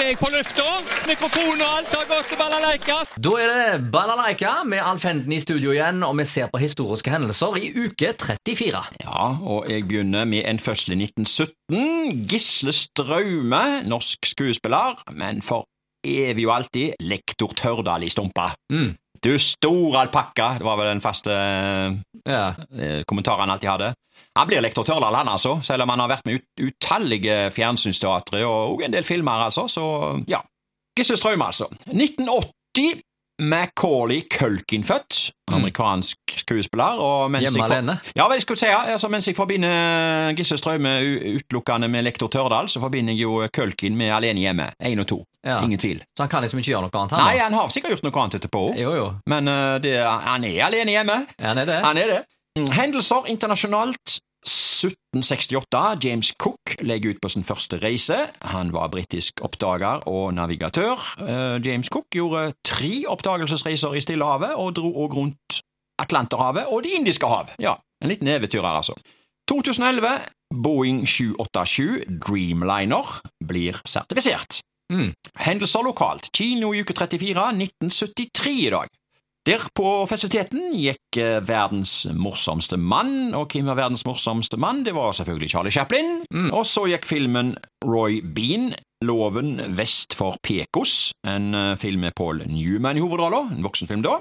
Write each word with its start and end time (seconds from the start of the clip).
er 0.00 0.10
jeg 0.12 0.18
på 0.20 0.28
lufta. 0.32 0.64
Mikrofon 1.08 1.60
og 1.60 1.72
alt 1.78 1.94
har 1.94 2.06
gått 2.08 2.28
til 2.30 2.38
balalaika. 2.40 2.96
Da 3.20 3.32
er 3.40 3.50
det 3.50 3.90
Balalaika 3.92 4.52
med 4.68 4.80
Alf 4.84 5.04
Henden 5.08 5.34
i 5.34 5.40
studio 5.42 5.74
igjen, 5.74 6.00
og 6.06 6.14
vi 6.20 6.26
ser 6.28 6.48
på 6.52 6.60
historiske 6.62 7.12
hendelser 7.12 7.58
i 7.60 7.70
uke 7.84 8.14
34. 8.16 8.82
Ja, 9.04 9.26
og 9.40 9.68
jeg 9.68 9.84
begynner 9.90 10.28
med 10.30 10.46
en 10.48 10.62
fødsel 10.62 10.96
i 10.96 11.02
1917. 11.10 12.24
Gisle 12.30 12.72
Straume, 12.76 13.64
norsk 13.88 14.30
skuespiller, 14.32 14.96
men 15.12 15.44
for 15.44 15.68
evig 16.06 16.44
jo 16.46 16.52
alltid 16.54 16.94
lektor 17.02 17.52
Tørdal 17.56 18.04
i 18.06 18.10
Stumpa. 18.10 18.50
Mm. 18.72 18.94
Du 19.22 19.34
store 19.38 20.00
alpakka, 20.06 20.54
det 20.58 20.64
var 20.64 20.78
vel 20.80 20.94
den 20.94 21.02
faste 21.04 21.34
Ja. 22.26 22.54
eh, 22.78 23.02
kommentaren 23.06 23.40
han 23.40 23.50
alltid 23.50 23.68
hadde. 23.70 23.92
Han 24.38 24.48
blir 24.48 24.62
lektor 24.62 24.84
Tørdal, 24.84 25.14
han 25.14 25.28
altså, 25.28 25.58
selv 25.62 25.82
om 25.82 25.88
han 25.92 26.00
har 26.00 26.08
vært 26.08 26.24
med 26.28 26.40
ut 26.40 26.64
utallige 26.70 27.50
fjernsynsteatre 27.52 28.44
og, 28.46 28.74
og 28.76 28.82
en 28.86 28.92
del 28.94 29.04
filmer, 29.04 29.44
altså, 29.50 29.66
så 29.68 29.84
ja. 30.28 30.40
Gisle 30.96 31.16
Strøm, 31.16 31.42
altså. 31.42 31.68
1980. 31.92 33.00
Macauley 33.40 34.20
Culkin 34.28 34.84
født, 34.84 35.30
amerikansk 35.48 36.18
skuespiller. 36.42 36.98
og 37.00 37.30
mens 37.30 37.54
Hjemme 37.54 37.64
alene? 37.64 37.94
Ja, 38.16 38.26
vel, 38.28 38.40
skal 38.40 38.54
vi 38.54 38.60
si, 38.60 38.66
altså, 38.68 39.08
Mens 39.08 39.28
jeg 39.28 39.36
forbinder 39.36 40.34
Gisle 40.36 40.58
Straume 40.60 40.92
utelukkende 41.38 41.88
med 41.88 42.04
lektor 42.04 42.28
Tørdal, 42.28 42.68
så 42.68 42.80
forbinder 42.84 43.14
jeg 43.16 43.22
jo 43.22 43.46
Culkin 43.48 43.96
med 43.96 44.12
Alene 44.12 44.40
hjemme. 44.44 44.66
Én 44.84 45.00
og 45.00 45.06
to. 45.08 45.18
Ja. 45.46 45.62
Ingen 45.64 45.78
tvil. 45.80 46.02
Så 46.16 46.24
han 46.24 46.28
kan 46.32 46.42
liksom 46.44 46.60
ikke 46.60 46.72
gjøre 46.74 46.88
noe 46.88 46.98
annet, 47.00 47.14
han? 47.16 47.22
Nei, 47.24 47.38
han 47.40 47.54
har 47.56 47.70
sikkert 47.72 47.94
gjort 47.96 48.04
noe 48.08 48.22
annet 48.22 48.38
etterpå, 48.40 48.64
Jo, 48.76 48.90
jo. 48.98 49.06
men 49.32 49.48
uh, 49.48 49.78
det, 49.80 49.94
han 50.04 50.44
er 50.44 50.58
alene 50.66 50.92
hjemme. 50.98 51.16
Han 51.40 51.62
er 51.62 51.70
det. 51.70 51.78
Han 51.84 52.00
er 52.02 52.12
det. 52.14 52.20
Hendelser 52.76 53.28
internasjonalt. 53.32 54.20
1768. 54.80 55.96
James 56.04 56.32
Cook 56.40 56.74
legger 56.80 57.10
ut 57.14 57.20
på 57.20 57.28
sin 57.28 57.44
første 57.44 57.76
reise. 57.82 58.16
Han 58.52 58.70
var 58.72 58.88
britisk 58.92 59.42
oppdager 59.44 60.00
og 60.08 60.32
navigatør. 60.34 60.96
Eh, 61.20 61.58
James 61.66 61.90
Cook 61.92 62.08
gjorde 62.16 62.46
tre 62.64 63.04
oppdagelsesreiser 63.12 63.96
i 63.98 64.00
Stillehavet 64.00 64.54
og 64.56 64.72
dro 64.78 64.92
også 65.04 65.18
rundt 65.18 65.60
Atlanterhavet 66.00 66.70
og 66.72 66.82
Det 66.86 66.94
indiske 66.96 67.28
hav. 67.28 67.52
Ja, 67.60 67.74
en 68.00 68.08
liten 68.08 68.28
eventyrer, 68.32 68.70
altså. 68.80 68.96
2011. 69.50 70.08
Boeing 70.64 71.04
787 71.06 72.06
Dreamliner 72.26 73.20
blir 73.46 73.76
sertifisert. 73.86 74.62
Mm. 74.90 75.12
Hendelser 75.46 75.86
lokalt. 75.86 76.30
Kino 76.34 76.72
i 76.74 76.82
uke 76.82 76.96
34, 76.96 77.46
1973 77.56 78.56
i 78.66 78.72
dag. 78.74 78.90
Der 79.48 79.62
på 79.72 80.04
festiviteten 80.04 80.74
gikk 80.76 81.16
eh, 81.16 81.38
verdens 81.40 82.04
morsomste 82.12 82.76
mann, 82.76 83.32
og 83.32 83.54
hvem 83.54 83.70
var 83.70 83.78
verdens 83.78 84.04
morsomste 84.04 84.58
mann? 84.60 84.82
Det 84.84 84.92
var 84.94 85.14
selvfølgelig 85.16 85.50
Charlie 85.50 85.72
Chaplin. 85.72 86.18
Og 86.52 86.66
så 86.68 86.84
gikk 86.90 87.08
filmen 87.08 87.54
Roy 87.86 88.20
Bean, 88.20 88.74
Loven 89.00 89.56
vest 89.78 90.12
for 90.18 90.36
Pekos, 90.44 91.14
en 91.24 91.54
eh, 91.56 91.78
film 91.80 92.04
med 92.04 92.12
Paul 92.18 92.44
Newman 92.44 93.00
i 93.00 93.04
hovedrollen, 93.04 93.54
en 93.56 93.64
voksenfilm 93.64 94.04
da. 94.04 94.18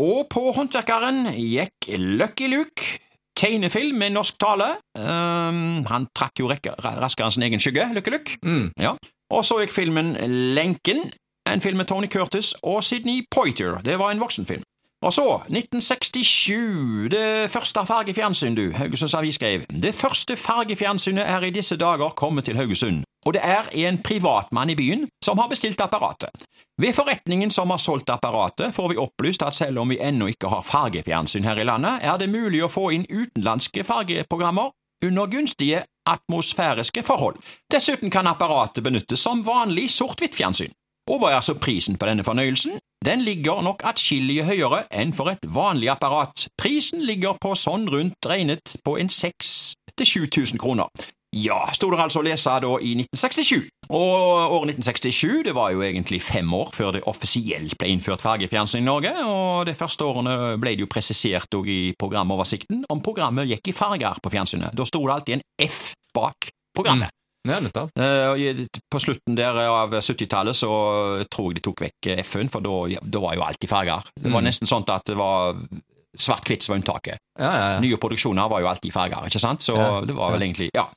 Og 0.00 0.24
på 0.32 0.48
Håndverkeren 0.56 1.26
gikk 1.36 1.90
Lucky 2.00 2.48
Luke, 2.48 2.96
tegnefilm 3.36 3.98
med 4.00 4.14
norsk 4.16 4.38
tale. 4.40 4.70
Um, 4.96 5.82
han 5.88 6.06
trakk 6.16 6.40
jo 6.40 6.48
raskere 6.48 7.26
enn 7.26 7.34
sin 7.34 7.44
egen 7.44 7.60
skygge, 7.60 7.90
Lucky 7.92 8.14
Luke. 8.14 8.38
Mm. 8.40 8.70
Ja. 8.80 8.94
Og 9.32 9.44
så 9.48 9.62
gikk 9.62 9.72
filmen 9.72 10.12
Lenken, 10.56 11.06
en 11.48 11.60
film 11.64 11.80
med 11.80 11.88
Tony 11.88 12.08
Curtis 12.12 12.52
og 12.62 12.84
Sidney 12.84 13.24
Poitier. 13.32 13.80
Det 13.84 13.98
var 13.98 14.12
en 14.12 14.20
voksenfilm. 14.20 14.62
Og 15.02 15.12
så, 15.12 15.24
1967, 15.48 17.08
det 17.10 17.50
første 17.50 17.80
fargefjernsyn, 17.86 18.54
du, 18.54 18.72
Haugesunds 18.72 19.14
Avis 19.14 19.34
skrev. 19.34 19.64
Det 19.82 19.94
første 19.94 20.36
fargefjernsynet 20.36 21.24
er 21.28 21.42
i 21.42 21.50
disse 21.50 21.76
dager 21.76 22.08
kommet 22.08 22.44
til 22.44 22.56
Haugesund, 22.56 23.02
og 23.26 23.34
det 23.34 23.42
er 23.44 23.66
en 23.88 23.98
privatmann 24.02 24.70
i 24.70 24.76
byen 24.78 25.08
som 25.24 25.38
har 25.38 25.48
bestilt 25.48 25.80
apparatet. 25.80 26.46
Ved 26.78 26.94
forretningen 26.94 27.50
som 27.50 27.70
har 27.70 27.76
solgt 27.82 28.10
apparatet, 28.10 28.74
får 28.74 28.88
vi 28.88 28.96
opplyst 28.96 29.42
at 29.42 29.54
selv 29.54 29.78
om 29.78 29.90
vi 29.90 29.98
ennå 29.98 30.26
ikke 30.26 30.48
har 30.48 30.62
fargefjernsyn 30.62 31.44
her 31.44 31.58
i 31.58 31.64
landet, 31.64 31.98
er 32.02 32.16
det 32.16 32.30
mulig 32.30 32.62
å 32.62 32.70
få 32.70 32.90
inn 32.94 33.08
utenlandske 33.10 33.84
fargeprogrammer 33.84 34.70
under 35.02 35.26
gunstige 35.26 35.82
atmosfæriske 36.06 37.02
forhold. 37.02 37.36
Dessuten 37.72 38.10
kan 38.10 38.26
apparatet 38.26 38.84
benyttes 38.84 39.20
som 39.20 39.46
vanlig 39.46 39.90
sort-hvitt-fjernsyn. 39.90 40.72
Og 41.10 41.18
hva 41.18 41.32
er 41.32 41.40
altså 41.40 41.58
prisen 41.58 41.98
på 41.98 42.06
denne 42.06 42.24
fornøyelsen? 42.24 42.78
Den 43.04 43.24
ligger 43.26 43.62
nok 43.66 43.82
atskillig 43.84 44.44
høyere 44.46 44.84
enn 44.94 45.14
for 45.16 45.32
et 45.32 45.42
vanlig 45.50 45.90
apparat. 45.90 46.46
Prisen 46.58 47.02
ligger 47.02 47.34
på 47.42 47.56
sånn 47.58 47.88
rundt 47.90 48.28
regnet 48.30 48.76
på 48.86 48.94
en 49.02 49.10
6000 49.10 49.78
til 49.98 50.06
7000 50.06 50.62
kroner. 50.62 50.88
Ja, 51.32 51.62
sto 51.72 51.88
det 51.90 51.98
altså 51.98 52.20
å 52.20 52.26
lese 52.26 52.52
da 52.60 52.72
i 52.84 52.92
1967. 53.00 53.68
Og 53.88 54.52
året 54.58 54.74
1967 54.76 55.42
det 55.46 55.54
var 55.56 55.70
jo 55.72 55.80
egentlig 55.80 56.20
fem 56.22 56.50
år 56.54 56.68
før 56.76 56.92
det 56.98 57.02
offisielt 57.08 57.76
ble 57.80 57.88
innført 57.94 58.20
fargefjernsyn 58.24 58.82
i 58.82 58.88
Norge, 58.88 59.12
og 59.24 59.64
de 59.66 59.74
første 59.74 60.04
årene 60.04 60.58
ble 60.60 60.74
det 60.76 60.84
jo 60.84 60.90
presisert 60.92 61.56
i 61.64 61.94
programoversikten 61.98 62.84
om 62.92 63.00
programmet 63.00 63.48
gikk 63.48 63.72
i 63.72 63.76
farger 63.76 64.20
på 64.22 64.32
fjernsynet. 64.34 64.76
Da 64.76 64.84
sto 64.84 65.00
det 65.06 65.14
alltid 65.16 65.34
en 65.38 65.44
F 65.68 65.94
bak 66.14 66.50
programmet. 66.76 67.08
Ja. 67.48 67.58
Eh, 67.58 68.28
og 68.30 68.38
i- 68.38 68.68
På 68.92 69.00
slutten 69.00 69.34
der 69.34 69.56
av 69.66 69.90
70-tallet 69.90 70.54
så 70.54 71.24
tror 71.28 71.48
jeg 71.50 71.54
de 71.56 71.60
tok 71.64 71.80
vekk 71.80 72.18
F-en, 72.22 72.48
for 72.48 72.60
da, 72.60 72.86
ja, 72.92 73.00
var 73.02 73.34
jo 73.34 73.42
alt 73.42 73.64
i 73.64 73.66
farger. 73.66 74.04
Det 74.14 74.30
var 74.30 74.40
Mm. 74.42 74.46
nesten 74.46 74.68
sånn 74.68 74.84
at 74.88 75.04
det 75.06 75.16
var 75.16 75.54
svart-hvitt 76.22 76.68
var 76.68 76.80
unntaket. 76.80 77.20
Ja, 77.38 77.50
ja, 77.50 77.66
ja. 77.74 77.82
Nye 77.82 77.98
produksjoner 78.00 78.48
var 78.52 78.62
jo 78.62 78.70
alltid 78.70 78.94
farger, 78.94 79.26
ikke 79.28 79.42
sant? 79.42 79.64
Så 79.64 79.76
Ja, 79.78 80.00
det 80.06 80.16
var 80.16 80.34
vel 80.34 80.48
egentlig 80.48 80.70
Ja. 80.76 80.88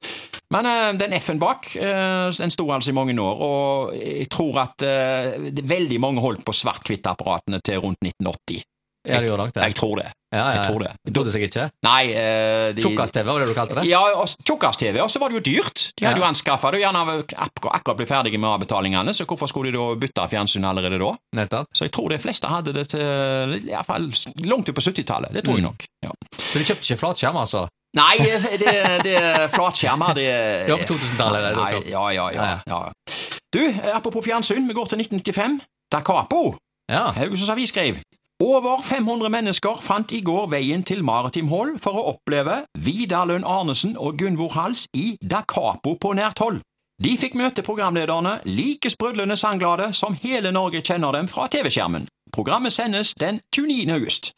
Men 0.53 0.67
uh, 0.69 0.91
den 0.99 1.13
F-en 1.17 1.39
bak, 1.41 1.71
uh, 1.81 2.29
den 2.37 2.53
sto 2.53 2.67
altså 2.71 2.91
i 2.91 2.93
mange 2.93 3.15
år, 3.21 3.41
og 3.41 3.95
jeg 3.97 4.29
tror 4.29 4.59
at 4.61 4.85
uh, 4.85 5.49
veldig 5.65 5.99
mange 5.99 6.21
holdt 6.21 6.45
på 6.45 6.53
svart-hvitt-apparatene 6.53 7.59
til 7.65 7.81
rundt 7.81 8.03
1980. 8.05 8.61
ja 9.07 9.19
det 9.21 9.27
gjorde 9.29 9.43
nok 9.45 9.53
det. 9.55 9.63
Jeg 9.69 9.75
tror 9.75 9.95
det. 10.01 10.05
Ja, 10.35 10.38
ja, 10.39 10.45
ja. 10.45 10.53
Jeg 10.57 10.66
tror 10.67 10.79
det. 10.83 10.89
Du 11.05 11.11
trodde 11.16 11.31
seg 11.31 11.43
ikke. 11.47 11.66
Nei 11.85 12.01
Uh, 12.11 12.73
de, 12.75 12.81
Tjukkas-TV, 12.83 13.27
var 13.29 13.39
det 13.39 13.47
du 13.47 13.53
kalte 13.55 13.75
det? 13.77 13.83
Ja, 13.88 14.01
Tjukkas-TV, 14.47 14.97
og 15.03 15.09
så 15.13 15.19
var 15.21 15.29
det 15.31 15.38
jo 15.39 15.43
dyrt. 15.45 15.83
De 15.95 16.05
hadde 16.07 16.19
jo 16.19 16.25
anskaffa 16.27 16.71
det, 16.73 16.81
og 16.81 16.83
gjerne 16.83 17.23
akkurat, 17.45 17.95
blitt 17.99 18.09
ferdige 18.11 18.39
med 18.41 18.49
avbetalingene, 18.49 19.13
så 19.16 19.23
hvorfor 19.29 19.47
skulle 19.47 19.71
de 19.71 19.77
da 19.79 19.85
bytte 20.01 20.25
fjernsyn 20.33 20.66
allerede 20.67 20.99
da? 20.99 21.13
Nettopp. 21.39 21.69
Så 21.75 21.88
jeg 21.88 21.93
tror 21.95 22.09
de 22.11 22.19
fleste 22.19 22.49
hadde 22.51 22.73
det 22.75 22.88
til 22.95 23.55
i 23.61 23.71
hvert 23.71 23.88
fall 23.88 24.09
langt 24.49 24.69
ut 24.69 24.75
på 24.75 24.83
70-tallet. 24.89 25.31
Det 25.37 25.45
tror 25.45 25.55
jeg 25.59 25.63
Mm. 25.66 25.69
nok. 25.72 25.85
Ja. 26.03 26.11
Så 26.35 26.59
du 26.59 26.63
kjøpte 26.67 26.83
ikke 26.89 26.99
flatskjerm, 27.05 27.37
altså? 27.45 27.67
Nei, 27.95 28.17
det, 28.59 28.73
det 29.07 29.16
flatskjermer, 29.55 30.13
det 30.17 30.25
Det 30.67 30.73
var 30.73 30.81
på 30.83 30.89
2000-tallet, 30.93 31.45
det 31.45 31.53
Nei, 31.55 31.72
dukket 31.72 31.79
opp. 31.79 31.89
ja, 31.93 32.03
ja, 32.11 32.25
ja, 32.35 32.49
Ja, 32.67 32.81
ja. 32.83 33.16
Du, 33.55 33.61
apropos 33.95 34.25
fjernsyn, 34.25 34.67
vi 34.67 34.73
går 34.75 34.89
til 34.91 34.99
1995. 35.05 35.61
Da 35.93 36.01
Capo, 36.03 36.55
Ja. 36.91 37.11
Haugesunds 37.16 37.49
Avis 37.55 37.72
skrev 37.72 38.01
over 38.44 38.81
500 38.84 39.29
mennesker 39.29 39.79
fant 39.81 40.12
i 40.12 40.19
går 40.25 40.50
veien 40.51 40.84
til 40.84 41.03
Maritim 41.07 41.47
Hall 41.47 41.75
for 41.79 41.96
å 41.96 42.06
oppleve 42.12 42.66
Vidar 42.84 43.29
Lønn 43.29 43.46
Arnesen 43.47 43.96
og 43.96 44.18
Gunvor 44.19 44.51
Hals 44.57 44.88
i 44.94 45.16
Da 45.22 45.44
Capo 45.47 45.96
på 45.96 46.12
nært 46.18 46.41
hold. 46.44 46.59
De 47.03 47.13
fikk 47.19 47.35
møte 47.40 47.63
programlederne 47.63 48.38
like 48.47 48.91
sprudlende 48.91 49.38
sangglade 49.40 49.91
som 49.96 50.18
hele 50.19 50.51
Norge 50.56 50.84
kjenner 50.84 51.16
dem 51.16 51.28
fra 51.31 51.47
TV-skjermen. 51.51 52.09
Programmet 52.35 52.75
sendes 52.75 53.13
den 53.16 53.40
29. 53.56 53.88
august. 53.96 54.34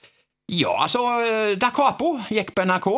Ja, 0.48 0.76
altså, 0.86 1.02
Da 1.58 1.72
Capo 1.74 2.20
gikk 2.30 2.54
på 2.56 2.66
NRK 2.70 2.90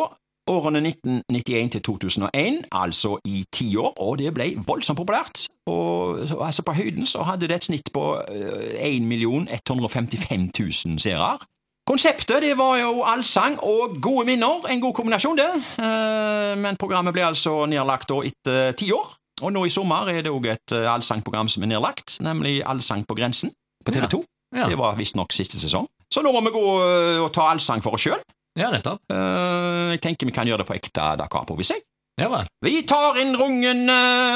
årene 0.49 0.81
1991 0.89 1.71
til 1.75 1.81
2001, 1.85 2.63
altså 2.71 3.17
i 3.25 3.43
ti 3.53 3.69
år, 3.77 3.93
og 3.97 4.17
det 4.19 4.33
ble 4.33 4.51
voldsomt 4.67 4.97
populært. 4.99 5.45
Og 5.69 6.19
altså 6.41 6.65
På 6.65 6.73
høyden 6.73 7.05
så 7.05 7.23
hadde 7.27 7.47
det 7.47 7.59
et 7.59 7.69
snitt 7.69 7.93
på 7.93 8.03
eh, 8.25 8.89
1 8.89 9.05
155 9.69 10.49
000 10.59 10.99
seere. 10.99 11.37
Konseptet 11.89 12.43
det 12.43 12.57
var 12.57 12.77
jo 12.77 13.01
allsang 13.01 13.55
og 13.65 13.95
gode 14.01 14.25
minner, 14.29 14.65
en 14.69 14.81
god 14.81 14.93
kombinasjon, 14.93 15.37
det. 15.37 15.49
Eh, 15.81 16.57
Men 16.57 16.77
programmet 16.77 17.13
ble 17.13 17.25
altså 17.29 17.63
nedlagt 17.65 18.09
da 18.09 18.21
etter 18.25 18.75
ti 18.77 18.91
år. 18.93 19.15
Og 19.41 19.53
nå 19.55 19.63
i 19.65 19.71
sommer 19.71 20.09
er 20.11 20.21
det 20.25 20.33
òg 20.33 20.49
et 20.51 20.75
eh, 20.75 20.89
allsangprogram 20.91 21.49
som 21.51 21.63
er 21.63 21.73
nedlagt, 21.73 22.19
nemlig 22.25 22.59
Allsang 22.67 23.05
på 23.07 23.15
grensen 23.17 23.53
på 23.85 23.95
TV 23.95 24.09
2. 24.11 24.23
Ja. 24.57 24.65
Det 24.69 24.77
var 24.79 24.97
visstnok 24.97 25.33
siste 25.33 25.59
sesong. 25.61 25.87
Så 26.09 26.23
nå 26.25 26.33
må 26.33 26.41
vi 26.45 26.53
gå 26.53 26.65
eh, 26.83 27.21
og 27.23 27.31
ta 27.33 27.47
allsang 27.51 27.83
for 27.85 27.95
oss 27.95 28.07
sjøl. 28.07 28.19
Ja, 28.59 28.69
nettopp. 28.73 28.99
jeg 29.09 30.01
tenker 30.03 30.27
vi 30.27 30.35
kan 30.35 30.47
gjøre 30.49 30.63
det 30.65 30.67
på 30.69 30.75
ekte 30.75 31.13
Da 31.19 31.29
Capo, 31.31 31.55
hvis 31.59 31.71
jeg. 31.75 31.85
Ja 32.19 32.27
vel. 32.27 32.47
Vi 32.65 32.81
tar 32.83 33.15
inn 33.21 33.29
rungene, 33.39 33.93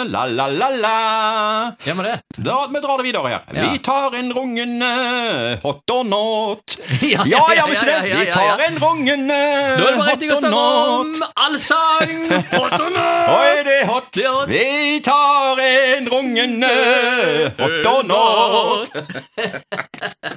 la-la-la-la. 0.08 0.92
Ja, 1.84 1.94
men 1.98 2.06
det. 2.08 2.14
Da, 2.38 2.62
vi 2.72 2.80
drar 2.80 3.02
det 3.02 3.04
videre 3.10 3.28
her. 3.34 3.42
Ja. 3.52 3.66
Vi 3.74 3.82
tar 3.84 4.16
inn 4.16 4.30
rungene, 4.32 4.92
hot 5.66 5.92
or 5.92 6.06
not. 6.08 6.78
Ja, 7.04 7.26
Ja, 7.28 7.42
ja, 7.58 7.66
men 7.68 7.76
ikke 7.76 7.90
det? 7.90 7.98
Vi 8.08 8.32
tar 8.32 8.64
inn 8.70 8.80
rungene, 8.80 9.42
hot 10.00 10.24
or 10.32 10.48
not. 10.48 11.20
allsang! 11.36 12.24
Hot 12.56 12.80
or 12.80 12.90
not! 12.96 13.34
Oi, 13.36 13.64
det 13.68 13.76
er 13.82 13.86
hot. 13.92 14.08
Det 14.16 14.24
er 14.24 14.32
hot. 14.38 14.48
Vi 14.48 15.00
tar 15.04 15.60
inn 15.68 16.08
rungene, 16.14 16.72
hot 17.60 17.92
or 17.92 18.08
not. 18.08 18.88